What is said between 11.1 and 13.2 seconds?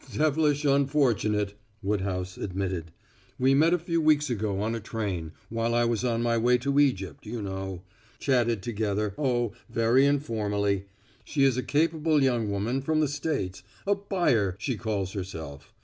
She is a capable young woman from the